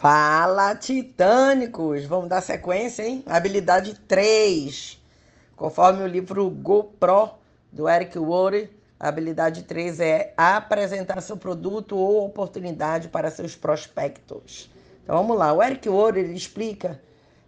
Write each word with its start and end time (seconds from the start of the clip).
Fala, 0.00 0.74
titânicos! 0.74 2.06
Vamos 2.06 2.30
dar 2.30 2.40
sequência, 2.40 3.06
hein? 3.06 3.22
Habilidade 3.26 4.00
3. 4.08 4.98
Conforme 5.54 6.02
o 6.02 6.06
livro 6.06 6.48
GoPro 6.48 7.32
do 7.70 7.86
Eric 7.86 8.18
Worre, 8.18 8.70
a 8.98 9.08
habilidade 9.08 9.62
3 9.64 10.00
é 10.00 10.32
apresentar 10.38 11.20
seu 11.20 11.36
produto 11.36 11.98
ou 11.98 12.24
oportunidade 12.24 13.08
para 13.08 13.30
seus 13.30 13.54
prospectos. 13.54 14.70
Então 15.04 15.18
vamos 15.18 15.36
lá. 15.36 15.52
O 15.52 15.62
Eric 15.62 15.86
Worre 15.86 16.20
ele 16.20 16.32
explica 16.32 16.98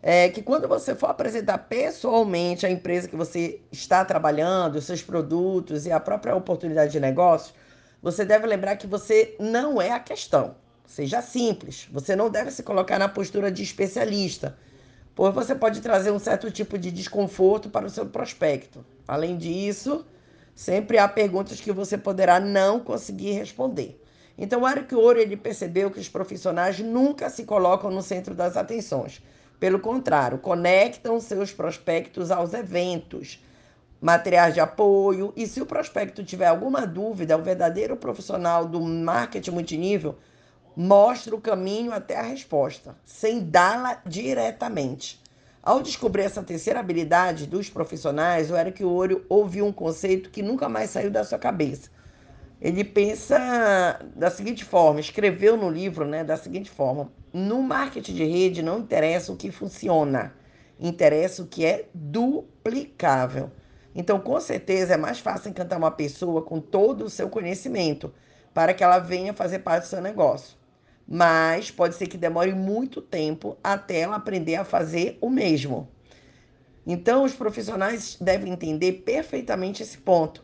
é, 0.03 0.29
que 0.29 0.43
quando 0.43 0.69
você 0.69 0.95
for 0.95 1.09
apresentar 1.09 1.57
pessoalmente 1.57 2.67
a 2.67 2.71
empresa 2.71 3.09
que 3.09 3.17
você 3.17 3.63
está 3.73 4.05
trabalhando, 4.05 4.79
seus 4.83 5.01
produtos 5.01 5.87
e 5.87 5.91
a 5.91 5.99
própria 5.99 6.37
oportunidade 6.37 6.93
de 6.93 7.01
negócio, 7.01 7.55
você 8.03 8.27
deve 8.27 8.47
lembrar 8.47 8.77
que 8.77 8.87
você 8.87 9.35
não 9.41 9.81
é 9.81 9.93
a 9.93 9.99
questão. 9.99 10.61
Seja 10.87 11.23
simples. 11.23 11.89
Você 11.91 12.15
não 12.15 12.29
deve 12.29 12.51
se 12.51 12.63
colocar 12.63 12.99
na 12.99 13.09
postura 13.09 13.51
de 13.51 13.63
especialista, 13.63 14.57
pois 15.15 15.35
você 15.35 15.55
pode 15.55 15.81
trazer 15.81 16.11
um 16.11 16.19
certo 16.19 16.51
tipo 16.51 16.79
de 16.79 16.91
desconforto 16.91 17.71
para 17.71 17.87
o 17.87 17.91
seu 17.91 18.07
prospecto. 18.07 18.85
Além 19.07 19.37
disso, 19.37 20.05
sempre 20.55 20.99
há 20.99 21.09
perguntas 21.09 21.61
que 21.61 21.73
você 21.73 21.97
poderá 21.97 22.39
não 22.39 22.81
conseguir 22.81 23.33
responder. 23.33 23.99
Então, 24.37 24.63
o 24.63 24.69
Eric 24.69 24.95
Ouro 24.95 25.19
ele 25.19 25.37
percebeu 25.37 25.91
que 25.91 26.01
os 26.01 26.09
profissionais 26.09 26.79
nunca 26.79 27.29
se 27.31 27.45
colocam 27.45 27.91
no 27.91 28.03
centro 28.03 28.35
das 28.35 28.57
atenções. 28.57 29.23
Pelo 29.61 29.79
contrário, 29.79 30.39
conectam 30.39 31.21
seus 31.21 31.53
prospectos 31.53 32.31
aos 32.31 32.53
eventos, 32.53 33.43
materiais 34.01 34.55
de 34.55 34.61
apoio, 34.61 35.33
e 35.37 35.47
se 35.47 35.61
o 35.61 35.67
prospecto 35.67 36.25
tiver 36.25 36.47
alguma 36.47 36.87
dúvida, 36.87 37.37
o 37.37 37.43
verdadeiro 37.43 37.97
profissional 37.97 38.67
do 38.67 38.81
marketing 38.81 39.53
multinível 39.53 40.17
mostra 40.77 41.35
o 41.35 41.41
caminho 41.41 41.93
até 41.93 42.17
a 42.17 42.23
resposta, 42.23 42.97
sem 43.05 43.41
dá-la 43.41 44.01
diretamente. 44.07 45.21
Ao 45.63 45.81
descobrir 45.81 46.23
essa 46.23 46.43
terceira 46.43 46.81
habilidade 46.81 47.47
dos 47.47 47.71
profissionais, 47.71 48.51
o 48.51 48.57
Eric 48.57 48.83
Ouro 48.83 49.25
ouviu 49.29 49.65
um 49.67 49.73
conceito 49.73 50.31
que 50.31 50.43
nunca 50.43 50.69
mais 50.69 50.91
saiu 50.91 51.11
da 51.11 51.23
sua 51.23 51.39
cabeça. 51.39 51.91
Ele 52.61 52.85
pensa 52.85 54.01
da 54.17 54.31
seguinte 54.31 54.65
forma, 54.65 55.01
escreveu 55.01 55.57
no 55.57 55.71
livro 55.71 56.05
né, 56.05 56.25
da 56.25 56.37
seguinte 56.37 56.71
forma: 56.71 57.13
no 57.33 57.63
marketing 57.63 58.15
de 58.15 58.25
rede 58.25 58.63
não 58.63 58.81
interessa 58.81 59.33
o 59.33 59.37
que 59.37 59.51
funciona, 59.51 60.35
interessa 60.81 61.43
o 61.43 61.47
que 61.47 61.65
é 61.65 61.89
duplicável. 61.95 63.51
Então, 63.95 64.19
com 64.19 64.41
certeza, 64.41 64.95
é 64.95 64.97
mais 64.97 65.19
fácil 65.19 65.51
encantar 65.51 65.79
uma 65.79 65.91
pessoa 65.91 66.43
com 66.43 66.61
todo 66.61 67.05
o 67.05 67.11
seu 67.11 67.29
conhecimento 67.29 68.13
para 68.55 68.73
que 68.73 68.83
ela 68.83 68.99
venha 68.99 69.35
fazer 69.35 69.59
parte 69.61 69.85
do 69.85 69.89
seu 69.89 70.01
negócio 70.01 70.62
mas 71.15 71.71
pode 71.71 71.95
ser 71.97 72.07
que 72.07 72.17
demore 72.17 72.55
muito 72.55 73.03
tempo 73.03 73.59
até 73.63 74.01
ela 74.01 74.17
aprender 74.17 74.55
a 74.55 74.65
fazer 74.65 75.19
o 75.21 75.29
mesmo. 75.29 75.87
Então, 76.87 77.25
os 77.25 77.35
profissionais 77.35 78.17
devem 78.19 78.51
entender 78.51 79.03
perfeitamente 79.05 79.83
esse 79.83 79.99
ponto. 79.99 80.43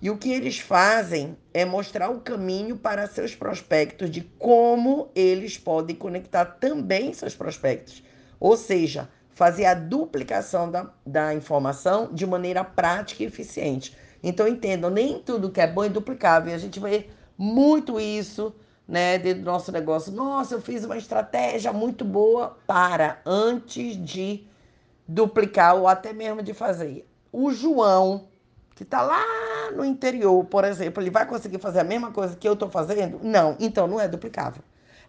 E 0.00 0.08
o 0.08 0.16
que 0.16 0.32
eles 0.32 0.58
fazem 0.58 1.36
é 1.52 1.66
mostrar 1.66 2.08
o 2.08 2.22
caminho 2.22 2.78
para 2.78 3.06
seus 3.06 3.34
prospectos 3.34 4.10
de 4.10 4.22
como 4.22 5.10
eles 5.14 5.58
podem 5.58 5.94
conectar 5.94 6.46
também 6.46 7.12
seus 7.12 7.34
prospectos. 7.34 8.02
Ou 8.40 8.56
seja, 8.56 9.10
fazer 9.34 9.66
a 9.66 9.74
duplicação 9.74 10.70
da, 10.70 10.90
da 11.04 11.34
informação 11.34 12.14
de 12.14 12.26
maneira 12.26 12.64
prática 12.64 13.22
e 13.22 13.26
eficiente. 13.26 13.94
Então, 14.22 14.48
entendam, 14.48 14.88
nem 14.88 15.18
tudo 15.18 15.50
que 15.50 15.60
é 15.60 15.66
bom 15.66 15.84
é 15.84 15.90
duplicável. 15.90 16.50
E 16.50 16.54
a 16.54 16.58
gente 16.58 16.80
vê 16.80 17.08
muito 17.36 18.00
isso 18.00 18.54
né, 18.88 19.18
dentro 19.18 19.42
do 19.42 19.50
nosso 19.50 19.70
negócio. 19.70 20.10
Nossa, 20.10 20.54
eu 20.54 20.62
fiz 20.62 20.82
uma 20.82 20.96
estratégia 20.96 21.72
muito 21.72 22.04
boa 22.06 22.56
para 22.66 23.20
antes 23.26 24.02
de 24.02 24.46
duplicar 25.06 25.76
ou 25.76 25.86
até 25.86 26.14
mesmo 26.14 26.42
de 26.42 26.54
fazer. 26.54 27.06
O 27.30 27.52
João, 27.52 28.24
que 28.74 28.84
está 28.84 29.02
lá 29.02 29.22
no 29.76 29.84
interior, 29.84 30.42
por 30.46 30.64
exemplo, 30.64 31.02
ele 31.02 31.10
vai 31.10 31.26
conseguir 31.26 31.58
fazer 31.58 31.80
a 31.80 31.84
mesma 31.84 32.10
coisa 32.10 32.34
que 32.34 32.48
eu 32.48 32.54
estou 32.54 32.70
fazendo? 32.70 33.20
Não, 33.22 33.54
então 33.60 33.86
não 33.86 34.00
é 34.00 34.08
duplicável. 34.08 34.62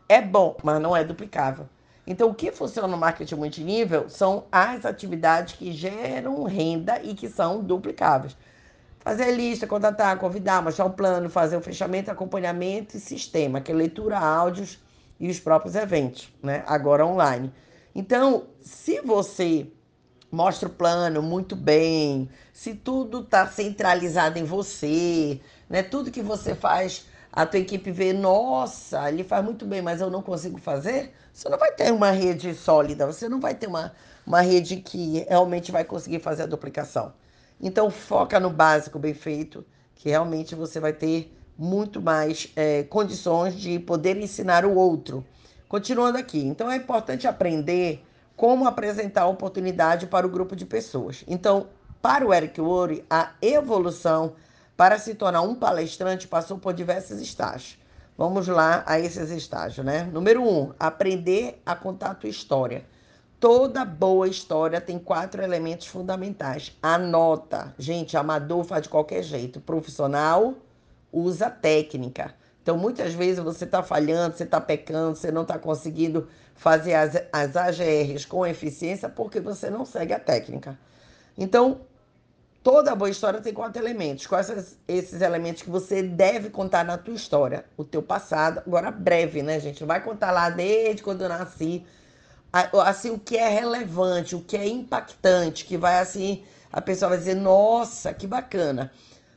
É 0.09 0.21
bom, 0.21 0.57
mas 0.61 0.81
não 0.81 0.95
é 0.95 1.03
duplicável. 1.03 1.69
Então, 2.05 2.29
o 2.29 2.33
que 2.33 2.51
funciona 2.51 2.87
no 2.87 2.97
marketing 2.97 3.35
multinível 3.35 4.09
são 4.09 4.45
as 4.51 4.83
atividades 4.83 5.55
que 5.55 5.71
geram 5.71 6.43
renda 6.43 6.99
e 7.03 7.13
que 7.13 7.29
são 7.29 7.63
duplicáveis. 7.63 8.35
Fazer 8.99 9.31
lista, 9.31 9.65
contratar, 9.65 10.17
convidar, 10.19 10.61
mostrar 10.61 10.85
o 10.85 10.91
plano, 10.91 11.29
fazer 11.29 11.55
o 11.55 11.61
fechamento, 11.61 12.11
acompanhamento 12.11 12.97
e 12.97 12.99
sistema, 12.99 13.61
que 13.61 13.71
é 13.71 13.75
leitura, 13.75 14.19
áudios 14.19 14.77
e 15.19 15.29
os 15.29 15.39
próprios 15.39 15.75
eventos, 15.75 16.33
né? 16.43 16.63
Agora 16.67 17.05
online. 17.05 17.51
Então, 17.95 18.47
se 18.61 18.99
você 19.01 19.67
mostra 20.31 20.67
o 20.67 20.71
plano 20.71 21.21
muito 21.21 21.55
bem, 21.55 22.29
se 22.53 22.75
tudo 22.75 23.21
está 23.21 23.47
centralizado 23.47 24.37
em 24.37 24.43
você, 24.43 25.39
né? 25.69 25.81
Tudo 25.81 26.11
que 26.11 26.21
você 26.21 26.53
faz, 26.53 27.05
a 27.31 27.45
tua 27.45 27.59
equipe 27.59 27.91
vê, 27.91 28.11
nossa, 28.11 29.09
ele 29.09 29.23
faz 29.23 29.43
muito 29.43 29.65
bem, 29.65 29.81
mas 29.81 30.01
eu 30.01 30.09
não 30.09 30.21
consigo 30.21 30.59
fazer, 30.59 31.13
você 31.33 31.47
não 31.47 31.57
vai 31.57 31.71
ter 31.71 31.91
uma 31.93 32.11
rede 32.11 32.53
sólida, 32.53 33.05
você 33.05 33.29
não 33.29 33.39
vai 33.39 33.55
ter 33.55 33.67
uma, 33.67 33.93
uma 34.27 34.41
rede 34.41 34.77
que 34.77 35.25
realmente 35.27 35.71
vai 35.71 35.85
conseguir 35.85 36.19
fazer 36.19 36.43
a 36.43 36.47
duplicação. 36.47 37.13
Então, 37.61 37.89
foca 37.89 38.39
no 38.39 38.49
básico 38.49 38.97
bem 38.97 39.13
feito, 39.13 39.65
que 39.95 40.09
realmente 40.09 40.55
você 40.55 40.79
vai 40.79 40.93
ter 40.93 41.35
muito 41.57 42.01
mais 42.01 42.51
é, 42.55 42.83
condições 42.83 43.55
de 43.55 43.79
poder 43.79 44.17
ensinar 44.17 44.65
o 44.65 44.75
outro. 44.75 45.25
Continuando 45.67 46.17
aqui, 46.17 46.39
então 46.39 46.71
é 46.71 46.77
importante 46.77 47.27
aprender 47.27 48.03
como 48.35 48.65
apresentar 48.65 49.23
a 49.23 49.27
oportunidade 49.27 50.07
para 50.07 50.25
o 50.25 50.29
grupo 50.29 50.55
de 50.55 50.65
pessoas. 50.65 51.25
Então, 51.27 51.67
para 52.01 52.25
o 52.25 52.33
Eric 52.33 52.61
Worre, 52.61 53.03
a 53.09 53.33
evolução 53.41 54.35
para 54.77 54.97
se 54.97 55.13
tornar 55.13 55.41
um 55.41 55.53
palestrante 55.53 56.25
passou 56.25 56.57
por 56.57 56.73
diversos 56.73 57.19
estágios. 57.19 57.77
Vamos 58.17 58.47
lá 58.47 58.83
a 58.85 58.97
esses 58.97 59.29
estágios, 59.29 59.85
né? 59.85 60.03
Número 60.03 60.41
um, 60.41 60.71
aprender 60.79 61.61
a 61.65 61.75
contar 61.75 62.11
a 62.11 62.15
tua 62.15 62.29
história. 62.29 62.85
Toda 63.39 63.85
boa 63.85 64.27
história 64.27 64.81
tem 64.81 64.99
quatro 64.99 65.41
elementos 65.41 65.87
fundamentais. 65.87 66.77
Anota. 66.81 67.73
Gente, 67.77 68.17
amador 68.17 68.65
faz 68.65 68.83
de 68.83 68.89
qualquer 68.89 69.23
jeito. 69.23 69.61
Profissional 69.61 70.55
usa 71.11 71.49
técnica. 71.49 72.35
Então, 72.61 72.77
muitas 72.77 73.13
vezes 73.13 73.41
você 73.41 73.63
está 73.63 73.81
falhando, 73.81 74.35
você 74.35 74.43
está 74.43 74.59
pecando, 74.59 75.15
você 75.15 75.31
não 75.31 75.43
está 75.43 75.57
conseguindo 75.57 76.27
fazer 76.53 76.93
as, 76.93 77.15
as 77.31 77.55
AGRs 77.55 78.25
com 78.25 78.45
eficiência 78.45 79.07
porque 79.07 79.39
você 79.39 79.69
não 79.69 79.85
segue 79.85 80.13
a 80.13 80.19
técnica. 80.19 80.77
Então, 81.37 81.79
toda 82.61 82.93
boa 82.93 83.09
história 83.09 83.39
tem 83.39 83.53
quatro 83.53 83.81
elementos. 83.81 84.27
Quais 84.27 84.47
são 84.47 84.57
esses 84.85 85.21
elementos 85.21 85.63
que 85.63 85.69
você 85.69 86.03
deve 86.03 86.49
contar 86.49 86.83
na 86.83 86.97
tua 86.97 87.13
história? 87.13 87.63
O 87.77 87.85
teu 87.85 88.03
passado. 88.03 88.61
Agora, 88.67 88.91
breve, 88.91 89.41
né, 89.41 89.61
gente? 89.61 89.79
Não 89.79 89.87
vai 89.87 90.03
contar 90.03 90.31
lá 90.31 90.49
desde 90.49 91.01
quando 91.01 91.21
eu 91.21 91.29
nasci 91.29 91.85
assim, 92.51 93.11
o 93.11 93.19
que 93.19 93.37
é 93.37 93.47
relevante, 93.47 94.35
o 94.35 94.41
que 94.41 94.57
é 94.57 94.67
impactante, 94.67 95.65
que 95.65 95.77
vai 95.77 95.99
assim, 95.99 96.43
a 96.71 96.81
pessoa 96.81 97.09
vai 97.09 97.17
dizer, 97.17 97.35
nossa, 97.35 98.13
que 98.13 98.27
bacana. 98.27 98.91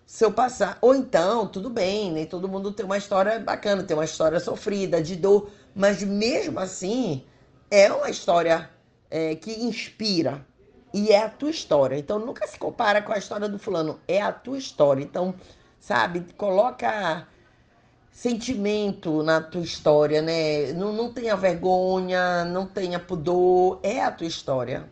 Se 0.06 0.24
eu 0.24 0.32
passar, 0.32 0.78
ou 0.80 0.94
então, 0.94 1.46
tudo 1.46 1.70
bem, 1.70 2.12
nem 2.12 2.26
todo 2.26 2.48
mundo 2.48 2.72
tem 2.72 2.84
uma 2.84 2.98
história 2.98 3.38
bacana, 3.38 3.82
tem 3.82 3.96
uma 3.96 4.04
história 4.04 4.38
sofrida, 4.40 5.02
de 5.02 5.16
dor, 5.16 5.50
mas 5.74 6.02
mesmo 6.02 6.58
assim, 6.60 7.24
é 7.70 7.90
uma 7.90 8.10
história 8.10 8.68
é, 9.10 9.34
que 9.34 9.50
inspira, 9.52 10.44
e 10.92 11.10
é 11.10 11.22
a 11.22 11.28
tua 11.28 11.50
história. 11.50 11.96
Então, 11.96 12.18
nunca 12.18 12.46
se 12.46 12.58
compara 12.58 13.00
com 13.00 13.12
a 13.12 13.18
história 13.18 13.48
do 13.48 13.58
fulano, 13.58 13.98
é 14.06 14.20
a 14.20 14.30
tua 14.30 14.58
história. 14.58 15.02
Então, 15.02 15.34
sabe, 15.80 16.26
coloca 16.36 17.26
sentimento 18.12 19.22
na 19.22 19.40
tua 19.40 19.62
história, 19.62 20.20
né? 20.20 20.72
Não, 20.74 20.92
não 20.92 21.12
tenha 21.12 21.34
vergonha, 21.34 22.44
não 22.44 22.66
tenha 22.66 23.00
pudor, 23.00 23.80
é 23.82 24.02
a 24.02 24.12
tua 24.12 24.26
história. 24.26 24.88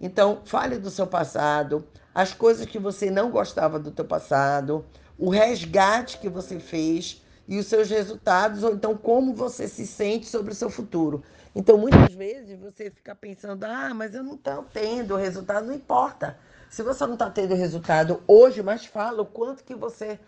Então, 0.00 0.40
fale 0.44 0.78
do 0.78 0.88
seu 0.88 1.06
passado, 1.06 1.84
as 2.14 2.32
coisas 2.32 2.64
que 2.64 2.78
você 2.78 3.10
não 3.10 3.30
gostava 3.30 3.78
do 3.78 3.90
teu 3.90 4.04
passado, 4.04 4.84
o 5.18 5.28
resgate 5.30 6.18
que 6.18 6.28
você 6.28 6.60
fez 6.60 7.22
e 7.46 7.58
os 7.58 7.66
seus 7.66 7.90
resultados, 7.90 8.62
ou 8.62 8.72
então 8.72 8.96
como 8.96 9.34
você 9.34 9.68
se 9.68 9.86
sente 9.86 10.26
sobre 10.26 10.52
o 10.52 10.54
seu 10.54 10.70
futuro. 10.70 11.22
Então, 11.54 11.76
muitas 11.76 12.12
vezes 12.14 12.58
você 12.58 12.90
fica 12.90 13.14
pensando, 13.14 13.64
ah, 13.64 13.92
mas 13.94 14.14
eu 14.14 14.22
não 14.22 14.34
estou 14.34 14.64
tendo 14.72 15.16
resultado, 15.16 15.66
não 15.66 15.74
importa. 15.74 16.38
Se 16.70 16.82
você 16.82 17.06
não 17.06 17.14
está 17.14 17.30
tendo 17.30 17.54
resultado 17.54 18.22
hoje, 18.26 18.62
mas 18.62 18.86
fala 18.86 19.22
o 19.22 19.26
quanto 19.26 19.62
que 19.62 19.74
você 19.74 20.18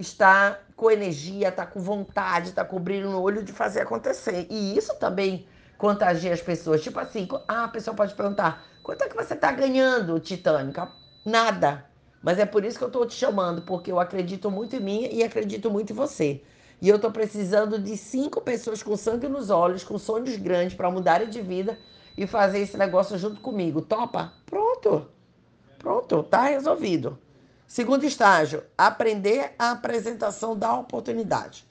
está 0.00 0.58
com 0.74 0.90
energia, 0.90 1.48
está 1.48 1.66
com 1.66 1.80
vontade, 1.80 2.48
está 2.48 2.64
cobrindo 2.64 3.10
no 3.10 3.20
olho 3.20 3.42
de 3.42 3.52
fazer 3.52 3.80
acontecer. 3.82 4.46
E 4.50 4.76
isso 4.76 4.94
também 4.98 5.46
contagia 5.76 6.32
as 6.32 6.40
pessoas. 6.40 6.82
Tipo 6.82 7.00
assim, 7.00 7.28
ah, 7.46 7.64
a 7.64 7.68
pessoa 7.68 7.94
pode 7.94 8.14
perguntar: 8.14 8.64
quanto 8.82 9.02
é 9.02 9.08
que 9.08 9.16
você 9.16 9.34
está 9.34 9.52
ganhando, 9.52 10.18
Titânica? 10.18 10.90
Nada. 11.24 11.86
Mas 12.22 12.38
é 12.38 12.46
por 12.46 12.64
isso 12.64 12.78
que 12.78 12.84
eu 12.84 12.88
estou 12.88 13.06
te 13.06 13.14
chamando, 13.14 13.62
porque 13.62 13.90
eu 13.90 13.98
acredito 13.98 14.50
muito 14.50 14.76
em 14.76 14.80
mim 14.80 15.08
e 15.10 15.22
acredito 15.22 15.70
muito 15.70 15.92
em 15.92 15.96
você. 15.96 16.42
e 16.82 16.88
eu 16.88 16.96
estou 16.96 17.10
precisando 17.10 17.78
de 17.78 17.96
cinco 17.96 18.40
pessoas 18.40 18.82
com 18.82 18.96
sangue 18.96 19.28
nos 19.28 19.50
olhos, 19.50 19.84
com 19.84 19.98
sonhos 19.98 20.36
grandes 20.36 20.74
para 20.74 20.90
mudarem 20.90 21.28
de 21.28 21.40
vida 21.42 21.78
e 22.16 22.26
fazer 22.26 22.60
esse 22.60 22.76
negócio 22.76 23.18
junto 23.18 23.40
comigo. 23.40 23.82
Topa? 23.82 24.32
Pronto. 24.46 25.06
Pronto, 25.78 26.22
tá 26.22 26.44
resolvido. 26.44 27.18
Segundo 27.70 28.02
estágio, 28.02 28.64
aprender 28.76 29.52
a 29.56 29.70
apresentação 29.70 30.56
da 30.56 30.74
oportunidade. 30.74 31.64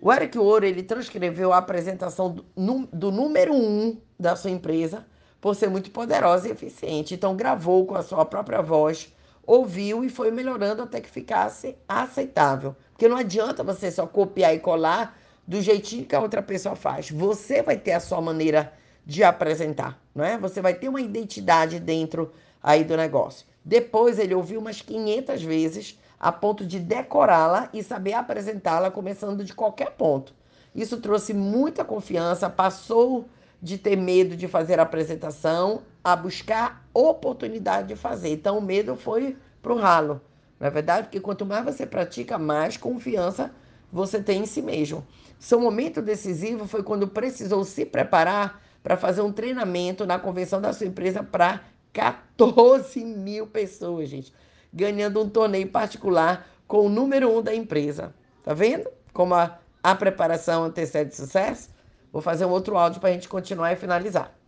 O 0.00 0.12
Eric 0.12 0.36
Ouro, 0.36 0.66
ele 0.66 0.82
transcreveu 0.82 1.52
a 1.52 1.58
apresentação 1.58 2.32
do, 2.32 2.44
do 2.92 3.12
número 3.12 3.54
um 3.54 3.96
da 4.18 4.34
sua 4.34 4.50
empresa 4.50 5.06
por 5.40 5.54
ser 5.54 5.70
muito 5.70 5.92
poderosa 5.92 6.48
e 6.48 6.50
eficiente. 6.50 7.14
Então, 7.14 7.36
gravou 7.36 7.86
com 7.86 7.94
a 7.94 8.02
sua 8.02 8.24
própria 8.24 8.60
voz, 8.60 9.14
ouviu 9.46 10.04
e 10.04 10.08
foi 10.08 10.32
melhorando 10.32 10.82
até 10.82 11.00
que 11.00 11.08
ficasse 11.08 11.76
aceitável. 11.88 12.74
Porque 12.90 13.06
não 13.06 13.16
adianta 13.16 13.62
você 13.62 13.88
só 13.88 14.04
copiar 14.04 14.52
e 14.52 14.58
colar 14.58 15.16
do 15.46 15.62
jeitinho 15.62 16.06
que 16.06 16.16
a 16.16 16.20
outra 16.20 16.42
pessoa 16.42 16.74
faz. 16.74 17.08
Você 17.12 17.62
vai 17.62 17.76
ter 17.76 17.92
a 17.92 18.00
sua 18.00 18.20
maneira 18.20 18.72
de 19.06 19.22
apresentar, 19.22 19.96
não 20.12 20.24
é? 20.24 20.36
Você 20.38 20.60
vai 20.60 20.74
ter 20.74 20.88
uma 20.88 21.00
identidade 21.00 21.78
dentro 21.78 22.32
aí 22.60 22.82
do 22.82 22.96
negócio. 22.96 23.46
Depois 23.66 24.20
ele 24.20 24.32
ouviu 24.32 24.60
umas 24.60 24.80
500 24.80 25.42
vezes 25.42 25.98
a 26.20 26.30
ponto 26.30 26.64
de 26.64 26.78
decorá-la 26.78 27.68
e 27.72 27.82
saber 27.82 28.12
apresentá-la 28.12 28.92
começando 28.92 29.42
de 29.42 29.52
qualquer 29.52 29.90
ponto. 29.90 30.32
Isso 30.72 31.00
trouxe 31.00 31.34
muita 31.34 31.84
confiança, 31.84 32.48
passou 32.48 33.28
de 33.60 33.76
ter 33.76 33.96
medo 33.96 34.36
de 34.36 34.46
fazer 34.46 34.78
a 34.78 34.84
apresentação 34.84 35.82
a 36.04 36.14
buscar 36.14 36.86
oportunidade 36.94 37.88
de 37.88 37.96
fazer. 37.96 38.28
Então 38.28 38.58
o 38.58 38.62
medo 38.62 38.94
foi 38.94 39.36
para 39.60 39.72
o 39.72 39.76
ralo. 39.76 40.20
Não 40.60 40.68
é 40.68 40.70
verdade? 40.70 41.08
Porque 41.08 41.18
quanto 41.18 41.44
mais 41.44 41.64
você 41.64 41.84
pratica, 41.84 42.38
mais 42.38 42.76
confiança 42.76 43.50
você 43.92 44.22
tem 44.22 44.42
em 44.42 44.46
si 44.46 44.62
mesmo. 44.62 45.04
Seu 45.40 45.60
momento 45.60 46.00
decisivo 46.00 46.68
foi 46.68 46.84
quando 46.84 47.08
precisou 47.08 47.64
se 47.64 47.84
preparar 47.84 48.62
para 48.80 48.96
fazer 48.96 49.22
um 49.22 49.32
treinamento 49.32 50.06
na 50.06 50.20
convenção 50.20 50.60
da 50.60 50.72
sua 50.72 50.86
empresa 50.86 51.20
para 51.20 51.62
14 51.96 53.02
mil 53.02 53.46
pessoas, 53.46 54.10
gente, 54.10 54.30
ganhando 54.70 55.22
um 55.22 55.30
torneio 55.30 55.66
particular 55.68 56.46
com 56.68 56.84
o 56.84 56.90
número 56.90 57.34
um 57.34 57.40
da 57.40 57.54
empresa. 57.54 58.14
Tá 58.42 58.52
vendo 58.52 58.90
como 59.14 59.34
a, 59.34 59.58
a 59.82 59.94
preparação 59.94 60.64
antecede 60.64 61.16
sucesso? 61.16 61.70
Vou 62.12 62.20
fazer 62.20 62.44
um 62.44 62.50
outro 62.50 62.76
áudio 62.76 63.00
para 63.00 63.08
a 63.08 63.12
gente 63.14 63.30
continuar 63.30 63.72
e 63.72 63.76
finalizar. 63.76 64.36